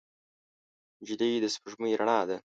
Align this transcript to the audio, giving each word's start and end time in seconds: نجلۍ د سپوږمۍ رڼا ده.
نجلۍ 1.01 1.33
د 1.43 1.45
سپوږمۍ 1.55 1.93
رڼا 1.99 2.19
ده. 2.29 2.37